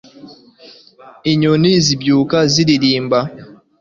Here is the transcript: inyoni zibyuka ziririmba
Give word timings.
inyoni 1.31 1.71
zibyuka 1.85 2.37
ziririmba 2.51 3.19